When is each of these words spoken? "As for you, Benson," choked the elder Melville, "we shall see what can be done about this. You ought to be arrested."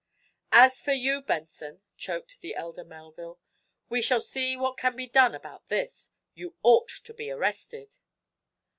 "As 0.55 0.81
for 0.81 0.93
you, 0.93 1.21
Benson," 1.21 1.83
choked 1.95 2.41
the 2.41 2.55
elder 2.55 2.83
Melville, 2.83 3.39
"we 3.87 4.01
shall 4.01 4.19
see 4.19 4.57
what 4.57 4.75
can 4.75 4.95
be 4.95 5.05
done 5.07 5.35
about 5.35 5.67
this. 5.67 6.09
You 6.33 6.55
ought 6.63 6.89
to 7.03 7.13
be 7.13 7.29
arrested." 7.29 7.97